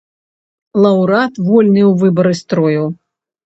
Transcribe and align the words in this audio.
Лаўрэат 0.85 1.33
вольны 1.51 1.83
ў 1.85 1.93
выбары 2.03 2.33
строю. 2.43 2.83